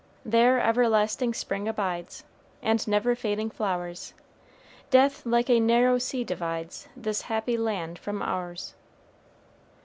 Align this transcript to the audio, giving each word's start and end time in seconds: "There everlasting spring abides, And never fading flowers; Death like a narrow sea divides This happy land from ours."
"There 0.25 0.59
everlasting 0.59 1.35
spring 1.35 1.67
abides, 1.67 2.23
And 2.63 2.87
never 2.87 3.13
fading 3.13 3.51
flowers; 3.51 4.15
Death 4.89 5.23
like 5.27 5.47
a 5.47 5.59
narrow 5.59 5.99
sea 5.99 6.23
divides 6.23 6.87
This 6.95 7.21
happy 7.21 7.55
land 7.55 7.99
from 7.99 8.23
ours." 8.23 8.73